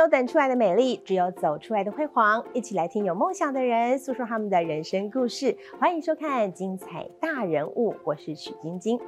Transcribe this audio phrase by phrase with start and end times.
[0.00, 2.42] 有等出来的美丽，只有走出来的辉煌。
[2.54, 5.54] 一起来听有梦想的人诉说他们的人生故事。
[5.78, 8.98] 欢迎收看《精彩大人物》，我是许晶晶。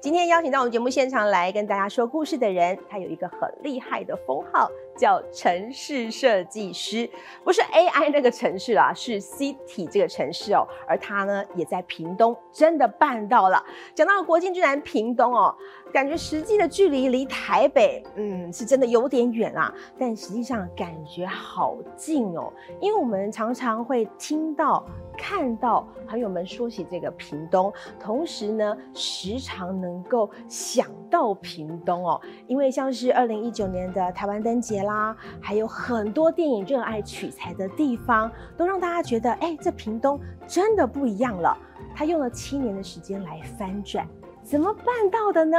[0.00, 7.08] 今天邀请到我们节目现场来跟大家说故事的人，他有一个很厉害的封号，叫城市设计师。
[7.44, 10.66] 不是 AI 那个城市啦，是 City 这个城市哦。
[10.88, 13.64] 而他呢，也在屏东真的办到了。
[13.94, 15.54] 讲到国境居然屏东哦，
[15.92, 19.72] 感觉实际的距离离台北，嗯，是真的有点远啊。
[19.98, 24.84] 但实际上感觉好近哦，因为我们常常会听到、
[25.16, 41.56] 看到朋友们说起这个屏东，同时呢，时常能够想到屏东哦，因为像是二零一九年的台湾灯节啦，还有很多电影热爱取材的地方，都让大家觉得，哎，这屏东真的不一样了。
[41.94, 44.06] 他用了七年的时间来翻转。
[44.50, 45.56] 怎么办到的呢？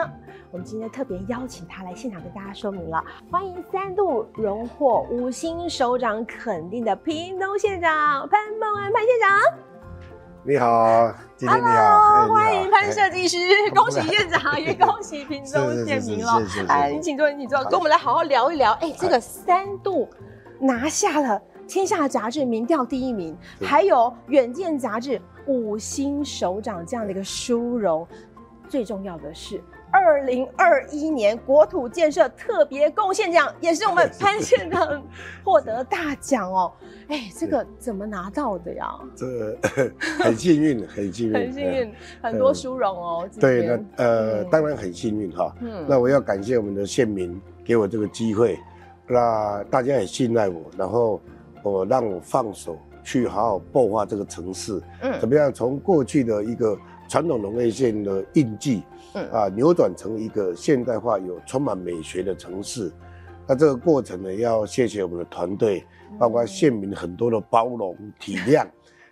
[0.52, 3.02] 我们今天特别邀请他来现场跟大家说明了。
[3.32, 9.40] 欢迎三度荣获五星首长肯定的屏东县长潘孟安潘县长。
[10.44, 13.38] 你好，今天你好，欢迎潘设计师，
[13.74, 16.42] 恭喜县长，也 恭喜屏东县民了。
[16.68, 18.74] 哎，你请坐，你请坐，跟我们来好好聊一聊。
[18.82, 20.06] 哎，这个三度
[20.60, 28.06] 拿下了天下杂志民调第一名，还有远见杂志五星首长这样的一个殊荣。
[28.72, 35.04] 最重要的是，二零二一年国土建设特别贡献奖也是我们 潘县长
[35.44, 36.72] 获得大奖哦。
[37.10, 38.88] 哎，这个怎么拿到的呀？
[39.14, 39.58] 这
[40.24, 43.30] 很幸运，很幸运，很幸运，很多殊荣哦。
[43.42, 45.54] 对，那呃，当然很幸运哈。
[45.60, 48.58] 嗯，那我要感谢我们的县民给我这个机会，
[49.06, 51.20] 那大家也信赖我，然后
[51.62, 54.82] 我让我放手去好好擘画这个城市。
[55.02, 55.52] 嗯，怎么样？
[55.52, 56.78] 从过去的一个。
[57.12, 58.84] 传统农业县的印记，
[59.16, 62.90] 嗯啊，扭转成一个现代化、有充满美学的城市。
[63.46, 65.86] 那这个过程呢，要谢谢我们的团队，
[66.18, 68.66] 包括县民很多的包容、体谅。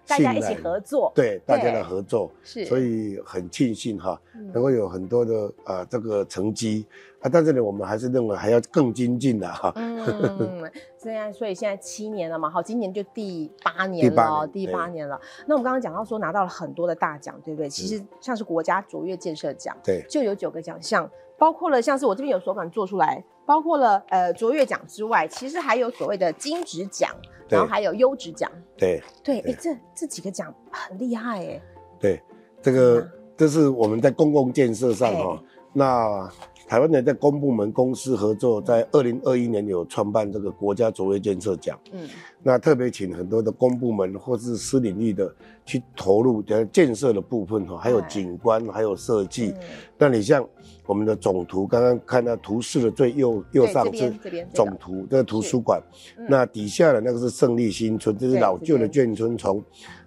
[0.09, 4.19] 大家一起合作，对大家的合作，是，所以很庆幸哈，
[4.53, 6.85] 能够有很多的呃这个成绩。
[7.21, 9.73] 啊，但是呢，我们还是认为还要更精进的哈。
[9.75, 15.19] 嗯， 这样，所以现在七年了嘛，好，今年就第八年了，第八年了。
[15.45, 17.69] 那我们刚刚讲到说拿到了很多的大奖，对不对？
[17.69, 27.09] 其实像是国家卓越建设奖，对，就有九个奖项，包括了像是我这边有手感做出来，包括了呃卓越奖之外，其实还有所谓的金质奖。
[27.51, 31.59] 然后还有优质奖，对对，哎，这这几个奖很厉害哎。
[31.99, 32.21] 对，
[32.61, 35.43] 这个这是我们在公共建设上哈，
[35.73, 36.31] 那
[36.69, 42.07] 台湾的在公部门公司合作，在二零二一年有创办这个国家卓越建设奖，嗯，
[42.43, 45.33] 那特别请很多的公部门或是私领域的
[45.65, 49.51] 去投入的建设的部分哈，还有景观，还有设计。
[49.97, 50.47] 那你像
[50.85, 54.13] 我们的总图，刚刚看到图示的最右右上是
[54.53, 55.81] 总图，这个图书馆。
[56.29, 59.59] 那底下的那个是胜利新村，这是老旧的眷村，从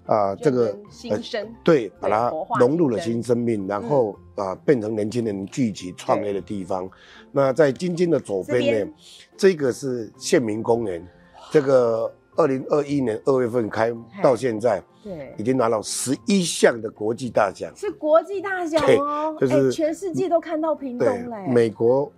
[0.06, 6.88] 啊这个新生对，把它融入了新生命，然后啊变成年轻人聚集创业的地方。
[7.30, 8.92] 那在京津的左边呢，
[9.36, 11.06] 这个是县民公园，
[11.50, 12.12] 这个。
[12.34, 21.46] 二零二一年二月份开到现在，对，已经拿到十一项的国际大奖，是国际大奖哦，就是全世界都看到屏东嘞。
[21.46, 22.10] 美国，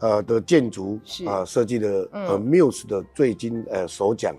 [0.00, 4.36] 呃的建筑啊设计的呃 Muse 的最金呃首奖，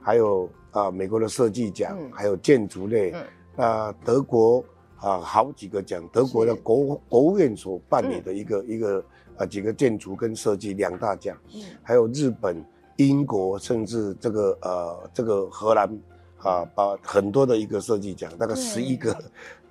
[0.00, 3.14] 还有啊美国的设计奖，还有建筑类，
[3.54, 4.64] 啊德国
[4.96, 9.04] 啊好几个奖，德国的国国务院所办理的一个一个
[9.36, 11.38] 啊几个建筑跟设计两大奖，
[11.82, 12.60] 还有日本。
[12.96, 15.88] 英国甚至这个呃，这个荷兰
[16.36, 19.12] 啊，把很多的一个设计奖，大概十一个，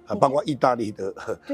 [0.08, 1.14] 啊，包括意大利的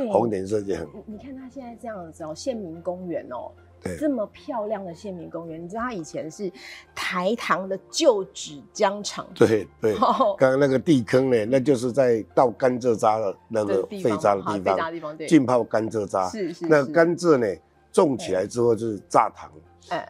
[0.09, 0.75] 红点设计。
[1.05, 3.51] 你你看他现在这样子哦，县民公园哦，
[3.95, 6.51] 这么漂亮的县民公园，你知道它以前是
[6.95, 9.25] 台糖的旧址浆厂。
[9.35, 16.27] 对对，刚刚那个地坑呢，那就是在倒甘蔗渣的那个废渣的地方，地方浸泡甘蔗渣。
[16.29, 16.65] 是是。
[16.67, 17.47] 那甘蔗呢，
[17.91, 19.51] 种起来之后就是榨糖。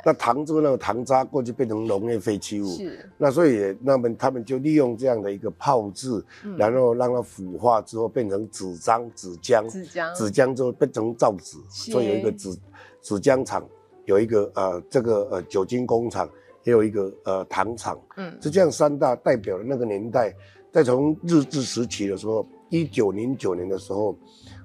[0.03, 3.09] 那糖之后那个糖渣过去变成农业废弃物，是。
[3.17, 6.23] 那所以那么他们就利用这样的一个泡制，
[6.57, 12.55] 然后让它腐化之后变成纸张、纸浆，纸浆，纸浆之后变成造纸，所以有一个纸
[13.01, 13.63] 纸浆厂，
[14.05, 16.29] 有一个呃这个呃酒精工厂，
[16.63, 20.33] 也有一个呃糖厂，嗯，是这样三大代表的那个年代。
[20.71, 24.15] 在从日治时期的时候，一九零九年的时候，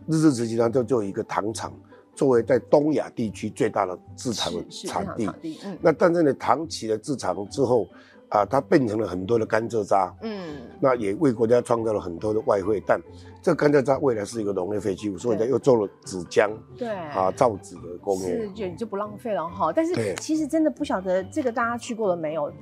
[0.07, 1.73] 日治时期呢就就有一个糖厂。
[2.15, 5.29] 作为在东亚地区最大的制糖的产地
[5.65, 7.89] 嗯，那但是呢，糖起了制糖之后，
[8.29, 12.83] 啊，它变成了很多的甘蔗渣，嗯，那也为国家创造了很多的外汇。
[12.87, 13.01] 但
[13.43, 19.73] 这甘蔗渣未来是一个农业废弃物，所以它又做了纸浆，对，啊，造纸的工业，是就就不浪费了哈。
[19.73, 22.53] 但是其实真的不晓得这个大家去过了没有？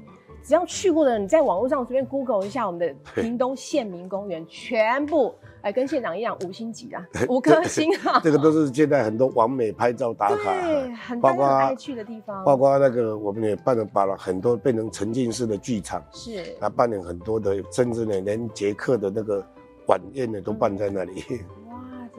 [0.42, 8.20] 只要去过的，你在网络上随便 Google 一下我们的屏东县民公园，全部哎跟县长一样五星级啊， 五颗星啊。
[8.22, 12.44] 这个都是现在很多完美拍照打卡，对，很多人爱去的地方。
[12.44, 19.44] 包括那个我们也办了，把了很多变成沉浸式的剧场，是，啊，办了很多的，甚至呢连捷克的那个
[19.87, 21.22] 晚宴呢都办在那里。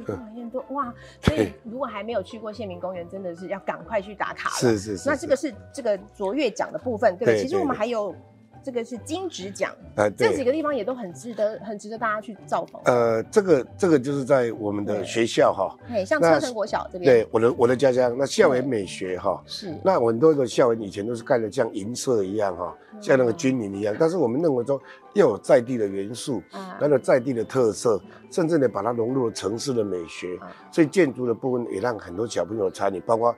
[0.08, 0.94] 晚宴多哇！
[1.22, 4.56] 所以如果还没有去过县民公园，真的是要赶快去打卡了。
[4.56, 5.10] 是是是。
[5.10, 7.42] 那这个是这个卓越奖的部分，对不对？
[7.42, 8.16] 其实我们还有
[8.64, 12.82] 这个是金质奖，呃，这几个地方也都很值得，很值得大家去造访。
[12.86, 22.76] 呃，这个这个就是在我们的学校哈，对，像车城国小这边，对，我的我的家乡，那校园美学哈，是，那很多的校园以前都是盖的像银色一样哈。
[23.00, 24.80] 像那个军营一样，但是我们认为说
[25.14, 26.40] 要有在地的元素，
[26.80, 28.00] 那个在地的特色，
[28.30, 30.38] 甚至呢把它融入了城市的美学，
[30.72, 33.36] 所以建筑的部分也让很多小朋友参与，包括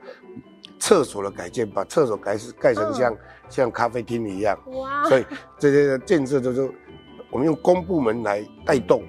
[0.84, 3.16] 厕所的改建，把厕所改盖成像
[3.48, 5.02] 像咖啡厅一样，哇！
[5.08, 5.24] 所以
[5.58, 6.70] 这些建设就是
[7.30, 9.02] 我们用公部门来带动。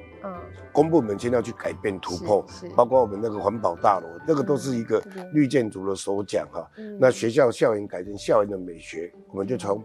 [0.75, 2.45] 公部门先要去改变突破，
[2.75, 5.01] 包括我们那个环保大楼，那个都是一个
[5.31, 6.69] 绿建筑的首奖哈。
[6.99, 9.81] 那学校校园改成，校园的美学，我们就从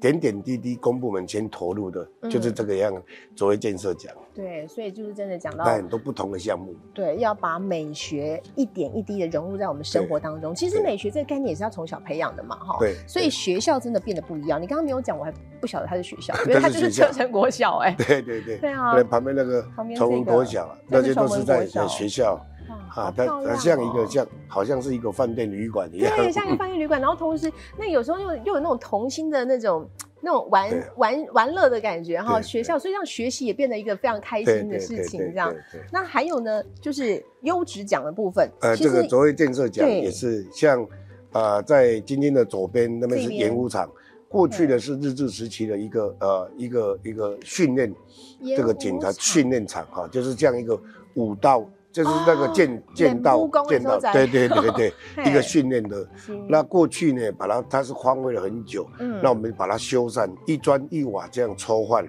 [0.00, 2.92] 点点滴滴公部门先投入的，就是这个样
[3.36, 4.12] 作为建设奖。
[4.34, 6.74] 对，所以就是真的讲到很多不同的项目。
[6.92, 10.52] 对，要把美学一点一滴的融入在我们生活当中。
[10.54, 12.76] 其实美学这个概念也是要从小培养的嘛，哈。
[12.80, 12.96] 对。
[13.06, 14.60] 所以学校真的变得不一样。
[14.60, 15.30] 你刚刚没有讲，我还
[15.60, 17.94] 不晓得它是学校， 因为它就是车城国小哎。
[17.98, 18.56] 对对对。
[18.56, 19.00] 对啊。
[19.04, 19.62] 旁边那个
[19.94, 22.40] 崇文国小，那些都是在在学校。
[22.94, 26.14] 啊，它它像一个像，好像是一个饭店旅馆一样。
[26.14, 29.88] 对，像一个饭店旅馆，然后同时，那有时候又又有那种童心的那种
[30.20, 32.40] 那种玩玩玩乐的感觉哈。
[32.40, 35.54] 学校，所以让学习也变得一个非常开心的事情，这样。
[35.90, 38.46] 那还有呢，就是优质奖的部分。
[38.60, 40.86] 呃，这个卓越建设奖也是像，
[41.32, 43.90] 呃，在今天的左边那边是演武场，
[44.32, 47.94] 过去的是日治时期的一个呃一个一个训练，
[48.56, 50.80] 这个警察训练场哈，就是这样一个
[51.14, 51.64] 武道。
[51.92, 54.94] 就是那个剑剑道剑道，对对对对，
[55.28, 56.08] 一个训练的。
[56.48, 58.88] 那过去呢，把它它是荒废了很久，
[59.22, 62.02] 那我们把它修缮，一砖一瓦这样抽换，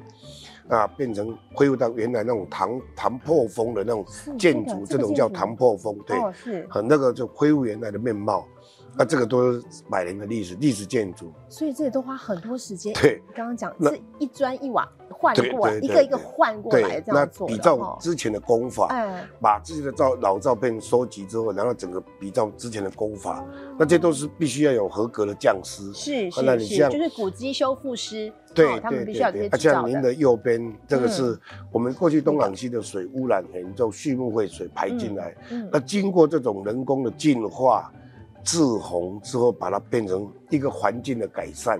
[0.70, 4.06] 啊，变成恢复到原来那种唐唐破风的那种
[4.40, 8.48] 建筑，这种叫唐破风，对，是，很那个就恢复原来的面貌。
[8.96, 12.94] 那这个都是百年的历史，历史建筑，所以这里都花很多时间。
[13.02, 18.94] 对，刚刚讲是一砖一瓦换过来，一个一个换过来这样做那比照之前的工法，
[19.42, 23.44] 把自己的照老照片收集之后，然后整个比照之前的工法，
[23.80, 25.92] 那这都是必须要有合格的匠师。
[25.94, 28.32] 是是是，就是古迹修复师。
[28.54, 31.36] 对，他们必须要这些像您的右边这个是
[31.72, 35.36] 我们过去东港溪的水污染很严重，畜牧会水排进来，
[35.72, 37.92] 那经过这种人工的净化。
[38.44, 41.80] 治洪之后，把它变成一个环境的改善，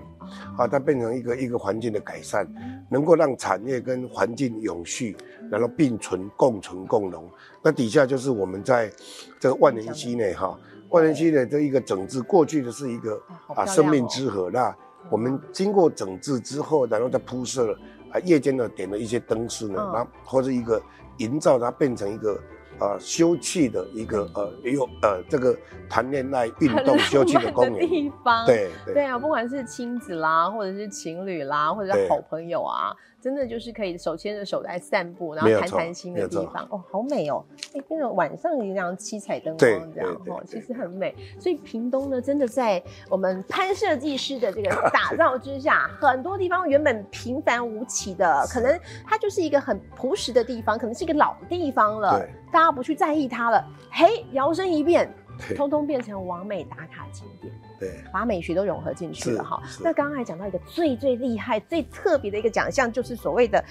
[0.56, 2.48] 啊，它变成一个一个环境的改善，
[2.88, 5.16] 能够让产业跟环境永续，
[5.50, 7.28] 然后并存共存共荣。
[7.62, 8.90] 那底下就是我们在
[9.38, 10.58] 这个万年溪内哈，
[10.88, 13.20] 万年溪的这一个整治，过去的是一个
[13.54, 14.74] 啊生命之河，那
[15.10, 17.78] 我们经过整治之后，然后再铺设了
[18.10, 20.82] 啊夜间呢点了一些灯饰呢，那或者一个
[21.18, 22.40] 营造它变成一个。
[22.80, 25.56] 呃，休憩的一个呃，有呃，这个
[25.88, 27.88] 谈恋爱、运动、休憩的公园。
[27.88, 29.04] 地方，对对。
[29.04, 32.94] 啊，不管是亲子啦，或者是情侣啦，或者是好朋友啊。
[33.24, 37.42] 真的就是可以手牵着手来散步，然后谈谈心的地方哦，好美哦！
[37.74, 41.14] 哎，那种晚上一样七彩灯光这样哈，其实很美。
[41.40, 53.66] 所以屏东呢，真的在我们潘设计师的这个 打造之下，很多地方原本平凡无奇的，可能它就是一个很朴实的地方，可能是一个老地方了，大家不去在意它了。
[53.90, 55.10] 嘿，摇身一变，
[55.56, 57.52] 通通变成完美打卡景点。
[57.78, 59.62] 对，把美学都融合进去了哈。
[59.82, 63.62] 那刚刚还讲到一个最最厉害、最特别的一个奖项，就是所谓的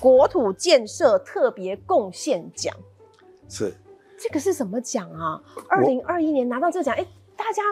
[0.00, 2.74] 国土建设特别贡献奖。
[3.48, 3.72] 是，
[4.18, 5.40] 这个是什么奖啊？
[5.68, 7.62] 二零二一年拿到这个奖，哎，大家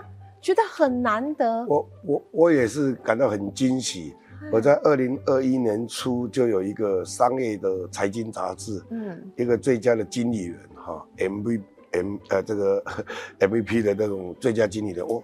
[0.41, 1.65] 觉得很难得。
[1.67, 4.15] 我我我也是感到很惊喜。
[4.51, 11.61] 我在二零二一年初就有一个商业的财经杂志，嗯，一个最佳的经理人哈，M V
[11.93, 12.83] M 呃这个
[13.41, 15.23] M V P 的那种最佳经理人，我。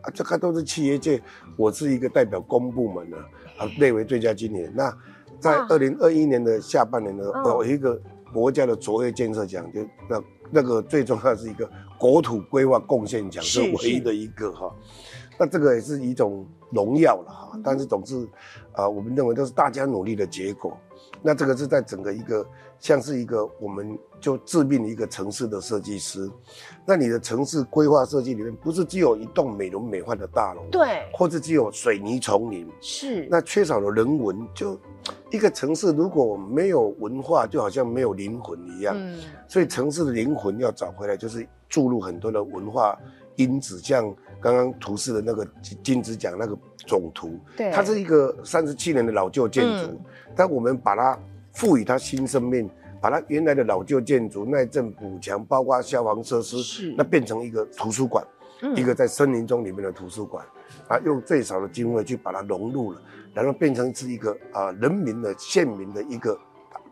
[0.00, 1.20] 啊，这个都是企业界，
[1.56, 3.16] 我是一个代表公部门的，
[3.58, 4.70] 啊，列为最佳经理。
[4.72, 4.96] 那
[5.40, 8.00] 在二零二一年的下半年呢，有一个
[8.32, 10.22] 国家的卓越建设奖，就那
[10.52, 14.72] 那个最重要是一个国土规划贡献奖，是唯一的一个哈。
[15.36, 17.60] 那这个也是一种荣耀了哈。
[17.64, 18.24] 但是总之，
[18.74, 20.78] 啊，我们认为都是大家努力的结果。
[21.20, 22.46] 那这个是在整个一个
[22.80, 26.30] 像是一个我们就致命一个城市的设计师。
[26.84, 33.26] 那你的城市规划设计里面，不是只有一栋美轮美奂的大楼，对，或者只有水泥丛林，是。
[33.30, 34.78] 那缺少了人文，就
[35.30, 38.94] 一个城市如果没有文化，就好像没有灵魂一样。
[38.96, 39.20] 嗯。
[39.46, 42.98] 所以城市的灵魂要找回来，就是注入很多的文化
[43.36, 45.46] 因子，像刚刚图示的那个
[45.82, 46.56] 金子讲那个
[46.86, 50.00] 总图，对，它是一个三十七年的老旧建筑，
[50.34, 51.18] 但我们把它
[51.58, 52.70] 赋予它新生命。
[53.00, 56.94] 把它原来的老旧建筑耐震补强，包括消防设施，是。
[56.98, 58.26] 那变成一个图书馆，
[58.74, 60.44] 一个在森林中里面的图书馆，
[60.88, 63.00] 啊，用最少的经费去把它融入了，
[63.32, 66.36] 然后变成是一个啊人民的县民的一个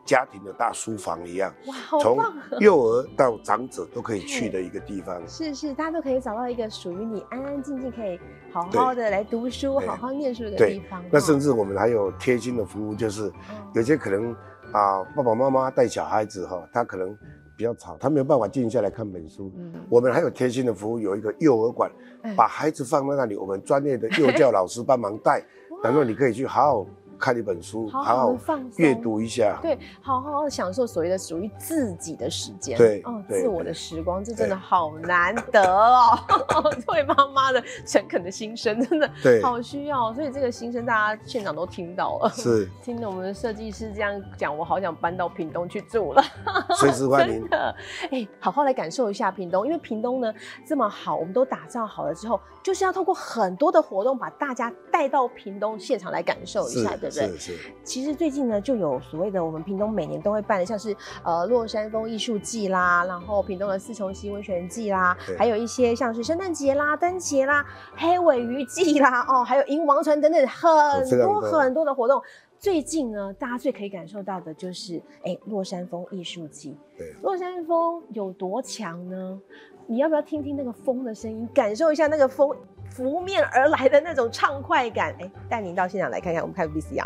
[0.04, 2.18] 家庭的大书房一样，哇，好从
[2.61, 8.16] 幼儿到长者都可以去的一个地方，是是，大家都可以找到一个属于你安安静静可以
[8.52, 11.02] 好好的来读书、好好念书的地方。
[11.11, 13.32] 那甚至我们还有贴心的服务，就是
[13.75, 14.32] 有些可能。
[14.73, 17.16] 啊，爸爸妈妈带小孩子哈，他可能
[17.56, 19.50] 比较吵，他没有办法静下来看本书。
[19.56, 21.90] 嗯，我们还有贴心的服务，有一个幼儿馆，
[22.37, 25.42] 把孩子放在那里，我们专业的幼教老师帮忙带，
[25.82, 26.87] 然后你可以去好好。
[27.18, 36.18] 看一本书，好好放阅读一下，对，好好享受所谓的属于自己的时间，对，哦，自我的时光，这真的好难得哦。
[36.85, 40.12] 作为妈妈的诚恳的心声，真的对，好需要。
[40.14, 46.23] 所以这个心声，大家现场都听到了，是 听着我们的设计师这样讲，我好想搬到屏东去住了。
[46.76, 47.40] 随时欢迎。
[47.40, 47.76] 真的，
[48.11, 50.32] 哎，好好来感受一下屏东，因为屏东呢
[50.66, 56.96] 这么好，我们都打造好了之后，就是要通过很多的活动，把大家带到屏东现场来感受一下。
[57.10, 67.64] 是是，其实最近呢，就有所谓的我们屏东每年都会办的，像是呃落山风艺术季啦，然后屏东的四重溪温泉季啦，还有一些像是圣诞节啦、灯节啦、
[67.96, 72.22] 黑尾鱼季啦，哦，还有迎王船等等很多很多的活动。
[72.58, 76.76] 最近呢，大家最可以感受到的就是哎落山风艺术季。
[76.96, 79.40] 对，落山风有多强呢？
[79.86, 82.56] 你要不要听听那个风的声音，感受一下那个风？
[82.96, 87.04] 拂面而来的那种畅快感，哎，带您到现场来看看，我们看 VCR。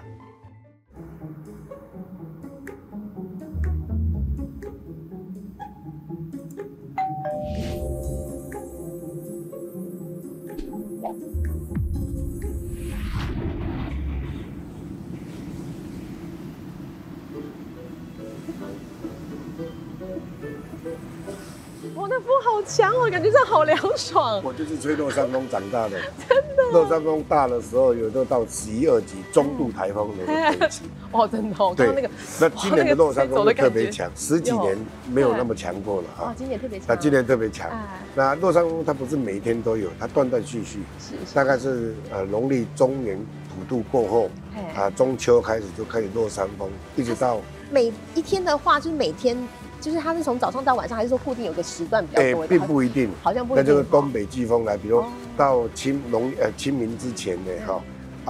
[22.21, 24.41] 风好强哦，感觉这好凉爽。
[24.43, 26.63] 我就是吹落山风长大的， 真的。
[26.73, 30.83] 落山风大的时候，有时候到十一二级中度台风的等级。
[31.13, 31.57] 哦，真的。
[31.59, 31.75] 哦。
[31.77, 32.11] 对，那个。
[32.41, 34.79] 那今年的落山风特别强，十几年
[35.13, 36.35] 没有那么强过了啊。
[36.37, 36.87] 今年特别强。
[36.89, 37.71] 那今年特别强。
[38.15, 40.81] 那落山风它不是每一天都有，它断断续续。
[40.99, 41.15] 是。
[41.35, 44.31] 大概是呃农历中年普渡过后，
[44.77, 47.41] 啊中秋开始就开始落山风，一直到
[47.71, 49.37] 每一天的话，就是每天。
[49.81, 52.47] 就是它是从早上到晚上，还是说固定有个时段比较多？
[52.47, 53.57] 并不一定，好像不。
[53.57, 55.03] 那就是东北季风来，比如
[55.37, 57.83] 到清农呃清明之前呢，哈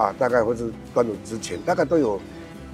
[0.05, 2.19] 啊，大概或是端午之前，大概都有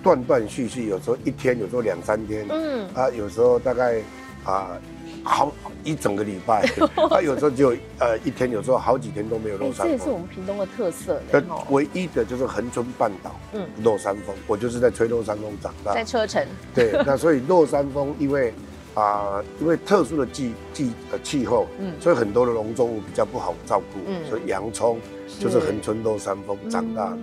[0.03, 3.99] 断断续续，有时候一天，有时候两三天，嗯啊，有时候大概
[4.43, 4.77] 啊
[5.23, 5.51] 好
[5.83, 6.61] 一整个礼拜，
[7.09, 9.87] 啊，有时候就呃一天，有时候好几天都没有落山风。
[9.87, 11.19] 这也是我们屏东的特色。
[11.69, 15.93] 唯一的就是恒春半岛，嗯，落山风，我就是在吹落山风长大。
[15.93, 16.45] 在车城。
[16.75, 18.53] 对，那所以落山风因为。
[18.97, 24.99] 啊，因为特殊的季季呃气候，嗯，所以很多的农作物比较不好照顾，嗯，所以洋葱
[25.39, 27.17] 就是横春落山风长大的，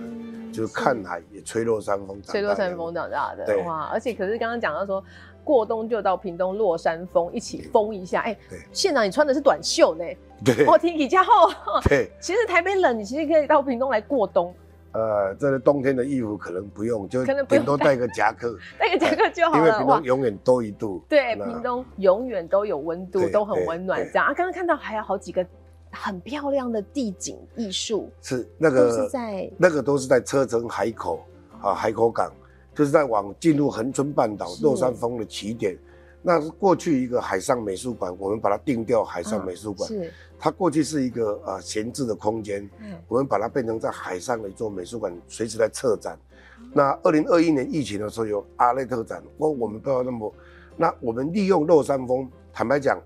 [0.53, 3.61] 就是看海也吹落山风，吹落山风长大的，对。
[3.63, 3.89] 哇！
[3.91, 5.03] 而且可是刚刚讲到说
[5.43, 10.05] 过冬就到屏东落山风一起疯一下，哎，对，县长你穿的是短袖呢，
[10.45, 11.51] 对，我，天气加厚，
[11.89, 14.55] 对，其实台北冷，你其实可以到屏东来过冬。
[14.95, 19.57] 呃，这个冬天的衣服可能不用，就顶多带个夹克， 带个夹克就好了。
[19.57, 24.01] 因为屏东永远多一度，对，屏东永远都有温度，都很温暖。
[24.13, 25.45] 这样啊，刚刚看到还有好几个
[25.91, 31.25] 很漂亮的地景艺术，是那个是在那个都是在车城海口
[31.61, 32.31] 啊，海口港，
[32.73, 35.77] 就是在往进入恒春半岛落山峰的起点。
[36.27, 39.87] 那是过去一个海上美术馆，我们把它定掉海上美术馆。
[39.87, 40.11] 是。
[40.39, 46.17] 它过去是一个呃闲置的空间，嗯，我们把它变成在海上的一座美术馆，随时在策展。
[46.73, 50.33] 那二零二一年疫情的时候有阿雷特展，我我们不要那么，
[50.75, 52.99] 那我们利用落山风，坦白讲，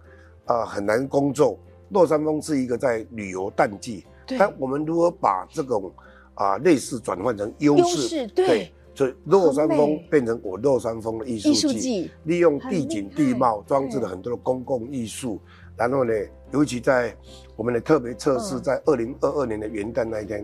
[0.46, 1.60] 呃很难工作。
[1.90, 4.06] 落山风是一个在旅游淡季，
[4.38, 5.92] 但我们如何把这种
[6.36, 8.28] 啊类似转换成优势？
[8.28, 15.40] 对，所以落山峰变成我落山峰的艺术季，利用地景地貌装置了很多的公共艺术。
[15.78, 16.12] 然后呢，
[16.52, 17.16] 尤其在
[17.56, 20.44] 我们的特别测试，在二零二二年的元旦那一天，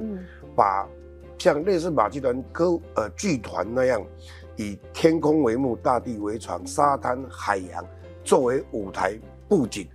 [0.55, 0.87] 把
[1.37, 4.01] 像类似马戏团歌呃剧团那样，
[4.55, 7.85] 以天空为幕，大地为床，沙滩海洋
[8.23, 9.19] 作为舞台
[9.49, 9.85] 布景。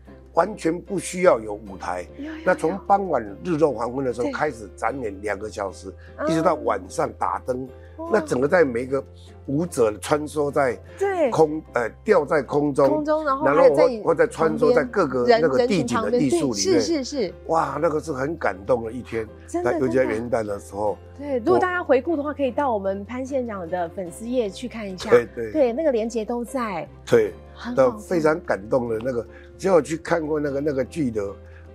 [0.41, 2.07] 完全不需要有舞台，
[2.47, 5.93] 那从傍晚日落黄昏的时候开始展演两个小时，
[6.27, 7.69] 一直到晚上打灯，
[8.11, 9.05] 那整个在每个
[9.45, 10.81] 舞者穿梭在
[11.31, 13.45] 空呃吊在空中，空中然后
[13.75, 20.97] 或或在穿梭在各个那个地景的艺术里面，是是是，哇，那个是很感动的一天，真的，尤其在元旦的时候。
[21.19, 25.53] 对，如果大家回顾的话，可以到我们潘县长的粉丝页去看一下，对对。
[25.53, 27.35] 对，那个连接都在，对，
[27.77, 29.27] 的非常感动的那个。
[29.61, 31.23] 只有去看过那个那个剧的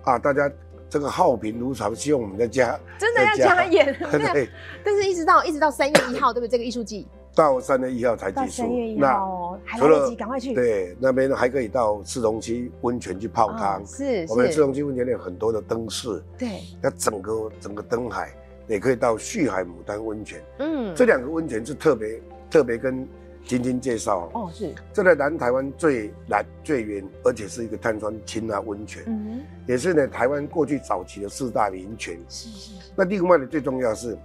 [0.02, 0.52] 啊，大家
[0.90, 3.96] 这个好评如潮，希望我们在家 真的要加演。
[4.34, 4.50] 对，
[4.84, 6.50] 但是一直到一直到三月一号，对不对？
[6.50, 8.64] 这个艺术季到三月一号才结束。
[8.64, 10.56] 三月一号，还来得及，赶快去。
[10.56, 13.86] 对，那边还可以到四龙溪温泉去泡汤。
[13.86, 16.24] 是，我们四龙溪温泉有很多的灯饰。
[16.40, 18.34] 对，那整个整个灯海，
[18.68, 20.44] 也可以到旭海牡丹温泉。
[20.58, 23.08] 嗯，这两个温泉是特别特别跟。
[23.46, 32.18] 晶晶介绍哦，是这在南台湾最南最远，而且是一个碳酸氢钠温泉，嗯，也是呢台湾过去早期的四大名泉。
[32.28, 32.92] 是是是。
[32.96, 34.18] 那另外呢最重要是，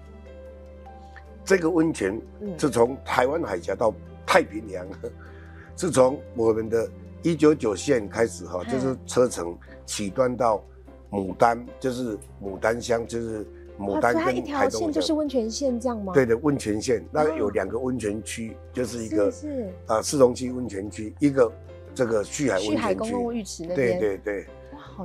[1.45, 2.21] 这个温泉
[2.59, 3.95] 是从台湾海峡到
[4.27, 4.87] 太平洋，
[5.77, 6.89] 是从我们的
[7.23, 10.65] 一九九线开始哈，就是车程起端到
[11.11, 13.47] 牡丹，就是牡丹乡，就是。
[13.81, 16.13] 牡丹跟一条线就是温泉线这样吗？
[16.13, 21.51] 对的，温泉线那有两个温泉区，就是一个是啊市中区温泉区，一个
[21.95, 23.99] 这个旭海旭海公共浴池那边。
[23.99, 24.47] 对对对，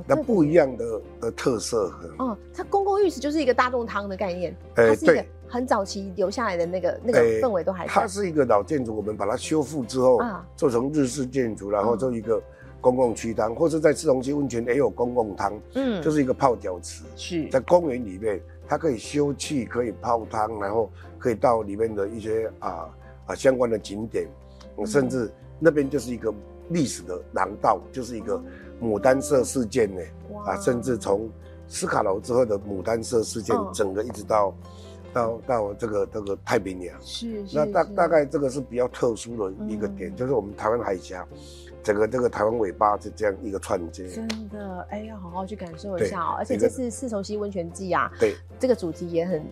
[0.06, 1.90] 那不一样的的特色。
[2.18, 7.86] 哦，它公共浴池就是一个大众汤的概念，它是一个很早期留下来的那个那个氛围都还。
[7.86, 12.42] 它是一个老建筑，我们把它修复之后啊，做成日式建筑，然后做一个
[12.80, 18.40] 公共区汤，或者在市中区温泉也有公共汤，嗯，就是一个泡脚池，是在公园里面。
[18.68, 22.88] 它可以休憩，可以泡汤，然后可以到里面的一些啊
[23.26, 24.28] 啊相关的景点，
[24.84, 26.32] 甚至那边就是一个
[26.70, 28.42] 历史的廊道，就是一个
[28.80, 30.00] 牡丹社事件呢
[30.44, 31.30] 啊，甚至从
[31.68, 34.54] 斯卡罗之后的牡丹社事件，整个一直到
[35.12, 41.26] 到到这个这个太平洋，是那大大概这个是比较特殊的一个点，就是我们台湾海峡。
[41.86, 46.34] 整个这个台湾尾巴是这样一个串接，真的，哎，要好好去感受一下哦。
[46.36, 49.44] 而且这次四重溪温泉季啊，对，这个主题也很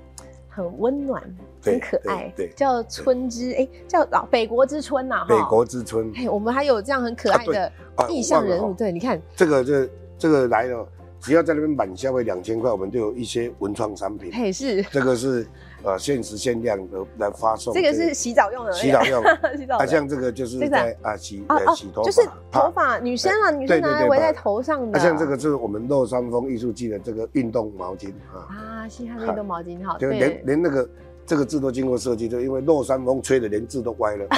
[0.48, 1.22] 很温暖，
[1.62, 6.10] 很可爱，对，叫春之，哎，叫老北国之春呐，北国之春。
[6.16, 7.72] 哎，我们还有这样很可爱的
[8.08, 10.88] 意象人物，对，你看这个这这个来了，
[11.24, 14.30] 只要在那边满消费两千块，我们就有一些文创产品。
[14.32, 15.46] 嘿，是这个是。
[15.86, 17.74] 呃，限时限量的来发送。
[17.74, 18.72] 这个是洗澡用的。
[18.72, 19.22] 洗澡用。
[19.54, 19.76] 洗澡。
[19.76, 22.10] 啊，像这个就是在啊洗呃洗头发。
[22.10, 24.98] 就是头发，女生啊，女生拿来围在头上的。
[24.98, 28.48] 啊，像这个是我们乐山峰艺术季的这个运动毛巾啊。
[28.48, 29.98] 啊，嘻哈运动毛巾好。
[29.98, 30.88] 就连连那个
[31.26, 34.26] 这个字都经过设计，就因为乐山风吹的连字都歪了。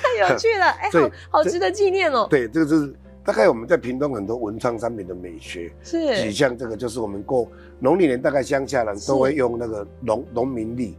[0.00, 2.28] 太有趣了，哎，好好值得纪念哦。
[2.30, 2.94] 对，这个是。
[3.30, 7.46] 大概我们在屏东很多文创商品的美学，是，像这个就是我们过
[7.78, 10.96] 农历年，大概乡下人都会用那个农农民历。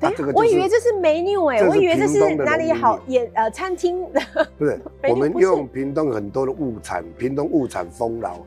[0.00, 4.06] 哎，我以为这是 menu 哎，我以为这是哪里好也呃餐厅。
[4.58, 8.44] 不是，我们用屏东很多的物产，屏东物产丰饶，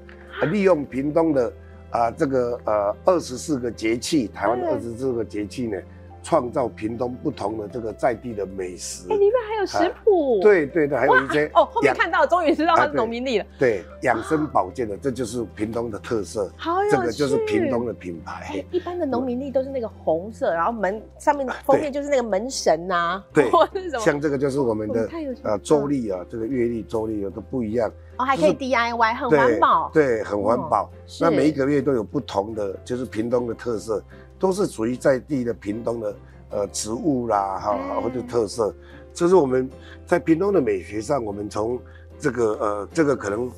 [0.52, 1.52] 利用屏东的
[1.90, 5.82] 啊这个呃二十四个节气，台湾的二十四个节气呢。
[6.28, 18.62] 创造屏东不同的这个在地的美食，哎，里面还有食谱，对对对，还有一些哦，后面看到终于知道它是农民力了，对，养生保健的，这就是屏东的特色，好有这个就是屏东的品牌。
[18.72, 23.50] 一般的农民力都是那个红色，然后门上面封面就是那个门神呐，对，
[24.04, 25.10] 像这个就是我们的
[25.44, 30.92] 呃周历啊，这个月历、周历都不一样，哦，还可以 DIY，很环保，对，很环保。
[31.22, 34.04] 那每一个月都有不同的，就是屏东的特色。
[34.40, 36.16] 都是属于在地的屏东的
[36.50, 38.74] 呃植物啦，哈或者特色，
[39.14, 39.70] 这是我们
[40.06, 41.80] 在屏东的美学上，我们从
[42.20, 43.52] 这个呃这个可能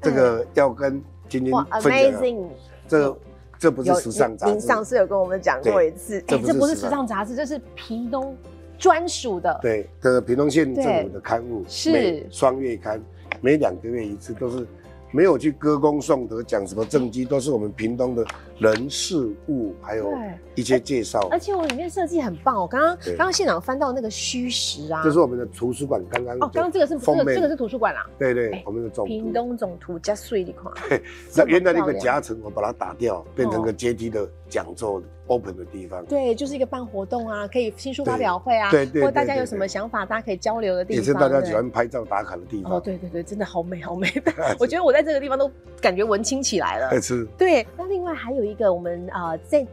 [0.00, 2.50] 这个要跟今天分享，
[2.86, 3.18] 这
[3.58, 8.36] 这不是时尚杂志，您上次有跟我们讲过一次，哎，这不是时尚杂志，这是屏东
[8.78, 12.26] 专属的，对，这个屏东县政府的刊物是。
[12.30, 13.02] 双月刊，
[13.40, 14.66] 每两个月一次，都是。
[15.12, 18.24] 没有去歌功颂德，讲什么政绩，都是我们屏东的
[18.58, 20.12] 人事物，还有
[20.54, 21.28] 一些介绍。
[21.30, 30.70] 而且我里面设计很棒，我刚刚刚刚现场翻到那个虚实啊，这是我们的图书馆，刚刚哦，刚刚这个是这个这个是图书馆啦，对对，我们的总屏东总图加碎一块，
[31.36, 36.04] 那原来那个夹层我把它打掉，变成个阶梯的讲座 open 的地方。
[36.04, 40.98] 对，就是一个办活动啊，可以新书发表会啊，对对，或大家有什么想法，大家可以交流的地方。
[40.98, 42.72] 也是大家喜欢拍照打卡的地方。
[42.72, 44.12] 哦，对对对，真的好美好美。
[44.58, 47.00] 我觉得我在这个地方都感觉文青起来了。
[47.00, 47.24] 是。
[47.38, 49.66] 对，那另外还有一个，我们啊，在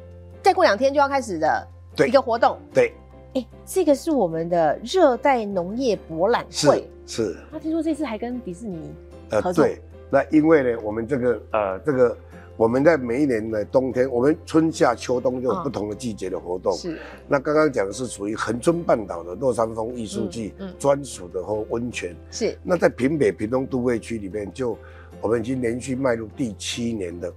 [0.43, 1.67] 再过两天就要开始的
[2.05, 2.57] 一个活动。
[2.73, 2.93] 对。
[3.33, 6.87] 哎，这个是我们的热带农业博览会。
[7.05, 7.35] 是。
[7.51, 8.93] 那听说这次还跟迪士尼
[9.29, 9.65] 合作。
[9.65, 9.81] 对。
[10.09, 12.17] 那因为呢，我们这个呃，这个
[12.57, 16.73] 我们在每一年的冬天，我们春夏秋冬就有不同的季节的活动。
[16.73, 16.97] 是。
[17.27, 22.15] 那刚刚讲的是属于恒春半岛的落山风艺术季专属的和温泉。
[22.31, 22.57] 是。
[22.63, 24.75] 那在平北平东都会区里面，就
[25.21, 27.31] 我们已经连续迈入第七年的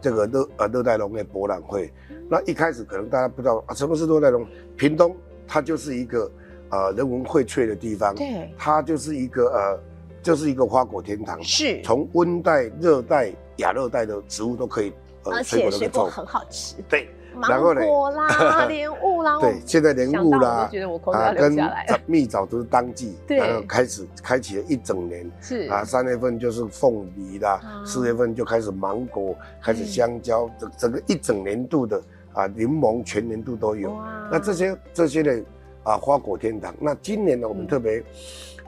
[0.00, 1.92] 这个热呃热带农业博览会。
[2.28, 4.44] 那一开始可能大家不知道啊，什么是热带龙？
[4.76, 5.14] 屏东
[5.46, 6.28] 它就是一个
[6.70, 8.12] 呃人文荟萃的地方。
[8.16, 8.50] 对。
[8.58, 9.80] 它就是一个呃。
[10.24, 14.92] 就是一个花果天堂，是从温带、热带、亚热带的植物都可以，
[15.24, 16.76] 而且水果很好吃。
[16.88, 22.00] 对，芒果啦、 莲雾啦，对，现在莲雾啦，觉得我口水要流下来。
[22.06, 25.30] 蜜枣都是当季，然后开始开启了一整年。
[25.40, 33.96] 是啊，三月份就是凤梨啦，四月份就开始芒果，开始香蕉，整整个一整年度的啊，柠檬全年度都有。
[34.30, 35.42] 那这些这些呢
[35.84, 36.74] 啊，花果天堂。
[36.78, 38.02] 那今年呢，我们特别。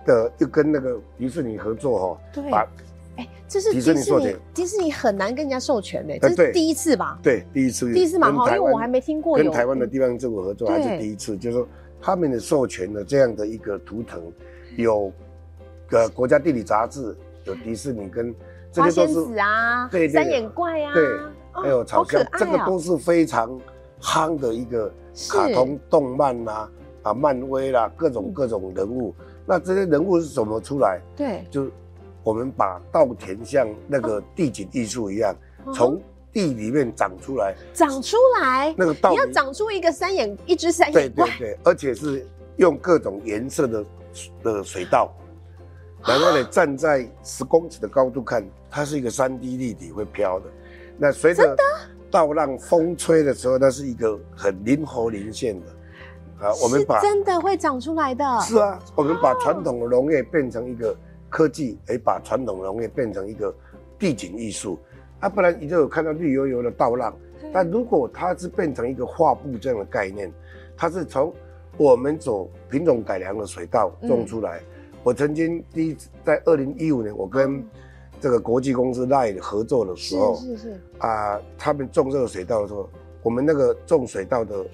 [0.06, 2.44] 的又跟那个迪士尼合作哈，对，
[3.16, 7.18] 哎，这是迪士尼迪士尼很难跟人家授权的，这是第一次吧？
[7.22, 11.68] 对，第一次，第一次蛮好，因为我还没听过跟台湾的地方政府合作还是第一次，就是说
[12.00, 14.20] 他们的授权的这样的一个图腾，
[14.76, 15.12] 有
[15.90, 18.34] 呃国家地理杂志，有迪士尼跟
[18.74, 21.04] 花仙子啊，对，三眼怪啊，对，
[21.52, 23.58] 还有草香，这个都是非常
[24.00, 24.92] 夯的一个
[25.30, 26.68] 卡通动漫呐，
[27.02, 29.14] 啊，漫威啦，各种各种人物。
[29.46, 31.00] 那这些人物是怎么出来？
[31.16, 31.70] 对，就
[32.26, 35.32] 我们把稻田像那个地景艺术一样，
[35.72, 38.74] 从地里面长出来，长出来。
[38.76, 43.86] 那个稻你要长出一个三眼，一只三眼怪，对对对，而且是用各种颜色的
[44.42, 45.08] 的水稻，
[46.04, 50.46] 然后呢，站在十公尺的高度看，它是一个三 D 立体会飘的。
[50.98, 51.54] 那随着
[52.10, 55.66] 稻浪风吹的时候，那是一个很灵活灵现的。
[56.44, 58.40] 啊，我们把真的会长出来的。
[58.40, 60.94] 是啊，我们把传统的农业变成一个
[61.28, 63.54] 科技，哎，把传统农业变成一个
[63.98, 64.78] 地景艺术。
[65.20, 67.14] 啊，不然你就有看到绿油油的稻浪。
[67.52, 70.32] 但如果它是变成一个画布这样的概念，
[70.76, 71.32] 它是从
[71.76, 74.60] 我们走品种改良的水稻种出来。
[75.02, 77.64] 我曾经第一次在二零一五年，我跟
[78.20, 82.88] 这个国际公司赖合作的时候，是是是啊，他们种这个水稻的时候，
[83.22, 84.64] 我们那个种水稻的。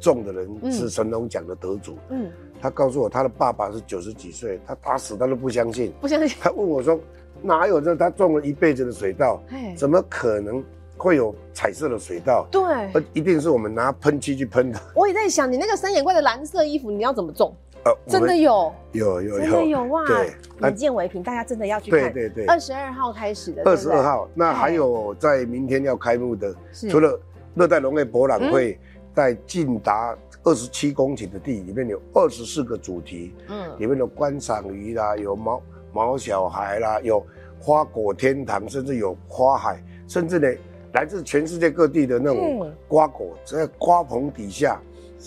[0.00, 1.98] 种的人是神农奖的得主。
[2.10, 5.92] 嗯，他告诉我，他的爸爸是九十几岁，他打死他都不相信。
[6.00, 6.36] 不相信。
[6.40, 6.98] 他问我说
[7.42, 7.94] ：“哪有这？
[7.94, 9.40] 他种了一辈子的水稻，
[9.76, 10.62] 怎么可能
[10.96, 12.46] 会有彩色的水稻？
[12.50, 12.64] 对，
[13.12, 17.54] 一定是我们拿喷漆去喷的。”我也在想，你那个三眼怪的蓝色衣服，你要怎么种？
[17.84, 20.04] 呃，真的有，有有有，真的有哇！
[20.04, 22.12] 对，眼见为凭，大家真的要去看。
[22.12, 22.46] 对对对。
[22.46, 23.62] 二十二号开始的。
[23.64, 26.52] 二十二号，那还有在明天要开幕的，
[26.90, 27.18] 除了
[27.54, 28.78] 热带农业博览会，
[29.14, 30.16] 在晋达。
[30.44, 37.24] 二十七公顷的地里面有二十四个主题，嗯，里面有观赏鱼啦，有毛毛小孩啦，有
[37.60, 40.48] 花果天堂，甚至有花海，甚至呢，
[40.92, 44.80] 来自全世界各地的那种瓜果，在瓜棚底下，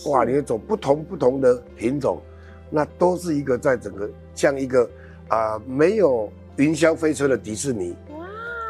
[0.07, 2.19] 哇，你走不同不同的品种，
[2.69, 4.89] 那都是一个在整个像一个
[5.27, 8.25] 啊没有云霄飞车的迪士尼，哇，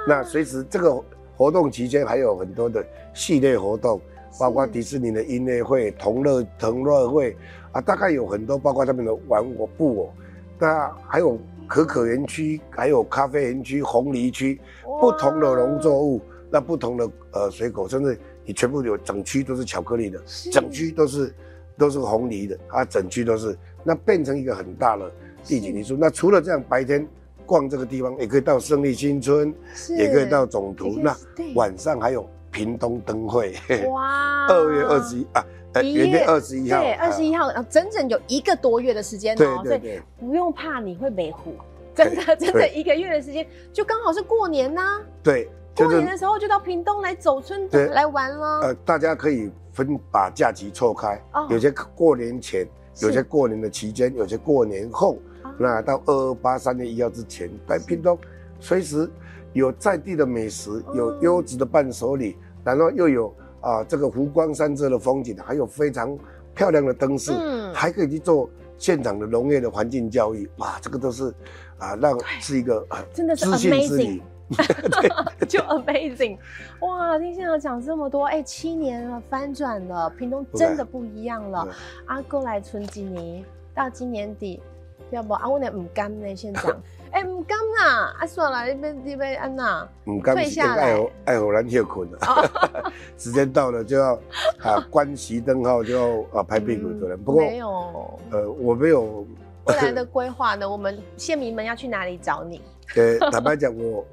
[0.07, 1.01] 那随时这个
[1.37, 4.01] 活动期间还有很多的系列活动。
[4.39, 7.35] 包括迪士尼的音乐会、同乐同乐会
[7.71, 10.13] 啊，大概有很多，包括他们的玩我布偶，
[10.59, 14.59] 那还有可可园区，还有咖啡园区、红梨区，
[14.99, 21.33] 不同的农作物，那不同的呃水果，甚至你全部有整区都是巧克力的，整区都是
[21.77, 25.11] 都是红梨的啊，整区都是，那变成一个很大的
[25.43, 25.95] 地景艺术。
[25.99, 27.07] 那除了这样，白天
[27.45, 29.53] 逛这个地方，也可以到胜利新村，
[29.97, 31.15] 也可以到总图，那
[31.55, 32.27] 晚上还有。
[32.51, 33.55] 屏东灯会。
[33.89, 35.45] 哇，二月二十一啊，
[35.81, 41.55] 元月二十一号，对，二十一号，整整有一个多月的时间哦，所以不用怕你会美糊，
[41.95, 52.67] 真的真的一个月的时间，就刚好是过年呐，对，过年的时候就到屏东来走春来玩了，呃，大家可以分把假期错开，有些过年前，
[53.01, 55.17] 有些过年的期间，有些过年后，
[55.57, 58.19] 那到二二八三月一号之前，在屏东
[58.59, 59.09] 随时。
[59.53, 66.17] 有在地的美食，有优质的伴手礼，然后又有啊这个湖光山色的风景，还有非常
[66.55, 71.33] 漂亮的灯饰，嗯，还可以去做现场的农业的环境教育，哇，这个都是
[71.77, 74.21] 啊让是一个真的是 amazing，
[75.47, 76.37] 就 amazing，
[76.81, 77.17] 哇！
[77.17, 81.67] 听现场讲这么多，哎，七年了，翻转了，屏东真的不一样了。
[82.05, 84.61] 阿哥来存几年，到今年底，
[85.09, 86.35] 要不阿我那唔甘呢？
[86.35, 86.75] 县长，
[87.11, 92.51] 哎，唔甘啦，啊算了，你边你边安娜，唔甘是爱好爱好咱休困了，
[93.17, 94.13] 时间到了就要
[94.59, 97.21] 啊 关熄灯号就要啊拍屁股的人。
[97.21, 99.25] 不过没有，呃，我没有。
[99.65, 100.67] 未来的规划呢？
[100.67, 102.59] 我们县民们要去哪里找你？
[102.95, 104.03] 呃，坦白讲，我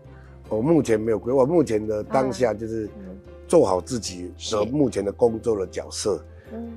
[0.51, 2.87] 我目前没有规划，目前的当下就是
[3.47, 6.23] 做好自己的目前的工作的角色，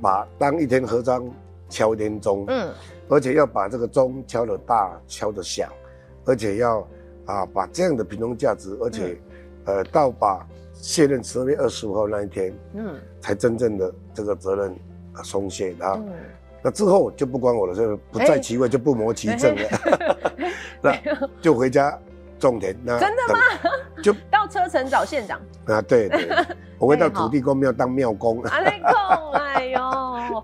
[0.02, 1.30] 把当一天合章
[1.68, 2.72] 敲一天钟，嗯，
[3.10, 5.70] 而且要把这个钟敲得大，敲得响，
[6.26, 6.88] 而且要
[7.26, 9.20] 啊把这样的平东价值，而且
[9.66, 14.72] 呃到把卸任十二月二十五号那一天，嗯，才真正的这个责任
[15.14, 16.04] 啊松懈，然后。
[16.64, 19.68] 那之后就不关我的事，不在其位就不谋其政了，
[20.80, 20.96] 那
[21.42, 21.98] 就回家
[22.38, 22.78] 种田。
[22.84, 23.40] 那真的吗？
[24.04, 25.82] 就 到车城找县长啊？
[25.82, 26.30] 对对，
[26.78, 28.44] 我会到土地公庙当庙公。
[28.44, 29.80] 阿内公，哎呦，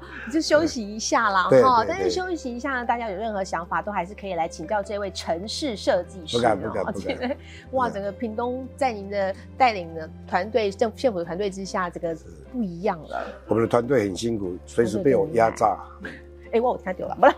[0.32, 1.86] 就休息一下啦哈。
[1.88, 6.38] 但是休息一下呢，大家有任何想法都还是可以来请教这位城市设计师。
[6.38, 7.38] 不敢不敢不敢。
[7.72, 12.16] 哇，整个屏东在您的带领的团队、政县府的团队之下，这个
[12.52, 13.26] 不一样了。
[13.48, 15.78] 我们的团队很辛苦，随时被我压榨。
[16.52, 17.36] 哎，我我听丢了，不啦，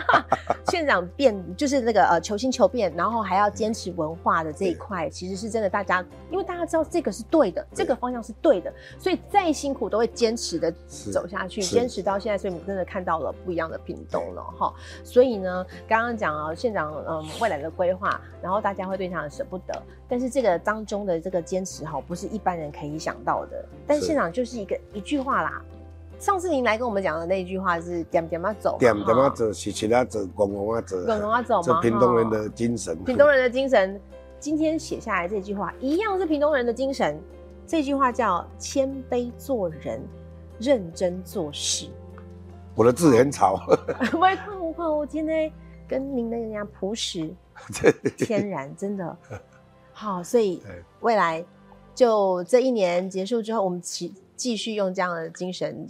[0.70, 5.68] 县长变就是那个呃求新求变，然后还要坚持文化的这一块，其实是真的。
[5.68, 10.72] 大家因为大家知道这个是对的，这个方向是对的，所以再辛苦都会坚持的
[11.12, 14.72] 走下去，坚持到现在，所以我们真的看到了不一样的屏东了哈。
[15.02, 23.64] 所以呢，刚刚讲啊，县长嗯未来的规划，然后大家会对他舍不得，但是这个当中的这个坚持哈，不是一般人可以想到的。
[23.86, 25.62] 但县长就是一个一句话啦。
[26.18, 31.80] 上次您来跟我们讲的那一句话是“点点啊走”，点点啊走是其他走，公公啊走，公公啊走吗？
[31.80, 34.00] 屏东人的精神，屏东人的精神。
[34.38, 37.20] 今天写下来这句话，一样是屏东人的精神。
[37.66, 40.00] 这句话叫“谦卑做人，
[40.58, 41.88] 认真做事”。
[42.74, 43.60] 我的字很吵。
[44.10, 45.50] 不会，不会，我今天
[45.86, 47.34] 跟您的一样朴实、
[48.16, 49.16] 天然，真的
[49.92, 50.22] 好。
[50.22, 50.62] 所以
[51.00, 51.44] 未来
[51.94, 54.14] 就这一年结束之后，我们起。
[54.36, 55.86] 继续用这样的精神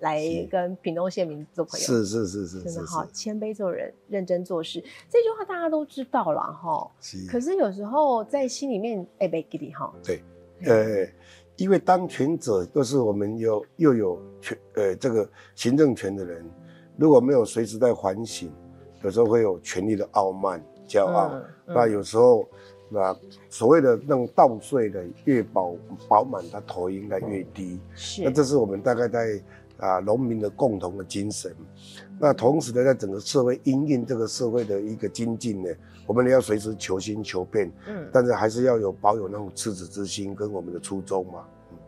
[0.00, 4.80] 来跟屏东县民做朋友，是是是是，真的好谦卑做人，认真做事。
[5.10, 6.90] 这句话大家都知道了哈，
[7.30, 9.92] 可是有时候在心里面哎被给你哈。
[10.02, 10.22] 对，
[10.64, 11.06] 呃，
[11.56, 16.44] 因为当权者都是我们有又有权呃这个行政权的人，
[16.96, 18.50] 如果没有随时在反省，
[19.02, 21.30] 有时候会有权力的傲慢、骄傲，
[21.66, 22.48] 那有时候。
[22.92, 23.16] 那
[23.48, 25.74] 所谓的那种稻穗的越饱
[26.06, 27.80] 饱满，它头应该越低。
[27.94, 28.22] 是。
[28.22, 29.42] 那这是我们大概在
[29.78, 31.50] 啊农民的共同的精神。
[32.20, 35.70] 那同时呢，在整个社会因应这个社会的一个精进呢，
[36.06, 37.72] 我们也要随时求新求变。
[37.88, 38.06] 嗯。
[38.12, 41.44] 但是还是要有保有那种赤子之心跟我们的初衷嘛。
[41.70, 41.78] 嗯。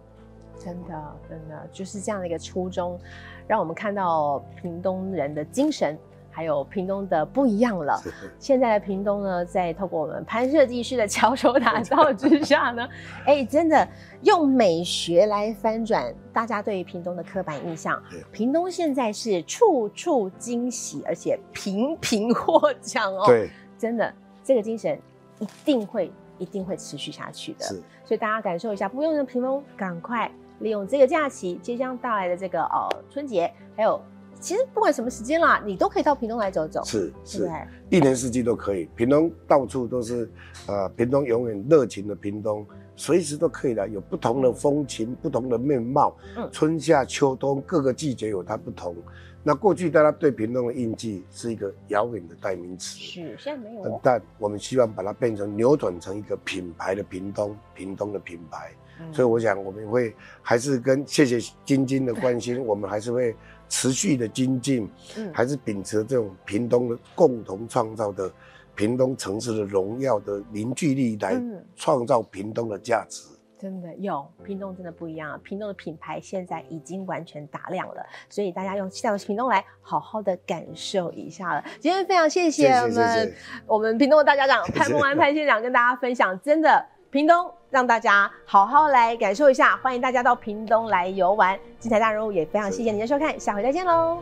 [0.59, 2.99] 真的，真的就是这样的一个初衷，
[3.47, 5.99] 让我们看到屏东人的精神。
[6.35, 7.97] 还有屏东的不一样了。
[8.41, 12.89] 现在的屏东呢，在透过我们潘设计师的巧手打 造之下呢，
[13.25, 13.87] 哎，真的
[14.23, 18.03] 用美学来翻转大家对于屏东的刻板印象。
[18.33, 23.23] 屏东现在是处处惊喜，而且频频获奖哦。
[23.27, 25.01] 对，真的这个精神
[25.39, 27.65] 一定会一定会持续下去的。
[27.65, 34.01] 是，所以大家感受一下，不用的屏东，赶快利用这个假期即将到来的这个呃春节，还有。
[34.45, 36.85] 其实不管什么时间啦，你都可以到屏东来走走。
[36.85, 37.51] 是是，
[37.89, 38.85] 一年四季都可以。
[38.95, 40.31] 屏东到处都是，
[40.67, 46.15] 呃，屏东永远热情的屏东，随时都可以来，有不同的风情，不同的面貌。
[46.37, 48.95] 嗯，春夏秋冬各个季节有它不同。
[49.43, 52.99] 那过去大家对屏东的印记是一个遥远的代名词。
[52.99, 53.99] 是，现在没有。
[54.03, 58.71] 但我们希望把它变成扭转成一个品牌的屏东，屏东的品牌。
[59.13, 63.35] 所以我想我们会还是跟谢谢晶晶的关心，我们还是会。
[63.67, 68.31] 持续的精进，嗯，还是秉持这种屏东的共同创造的
[68.77, 71.43] 屏东城市的荣耀的凝聚力来
[71.75, 73.27] 创造屏东的价值。
[73.59, 81.65] 真的有屏东真的不一样，啊屏东的品牌现在已经完全打亮了，所以大家用到屏东来好好的感受一下了。
[81.81, 83.35] 今天非常谢谢我们
[83.67, 86.87] 我们屏东的大家长潘梦安潘县长跟大家分享，真的。
[87.15, 91.57] 屏东让大家好好来感受一下，欢迎大家到屏东来游玩。
[91.79, 94.19] 精彩大人物也非常谢谢您的收看，下回再见喽。